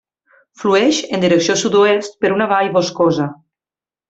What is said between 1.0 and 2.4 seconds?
en direcció sud-oest per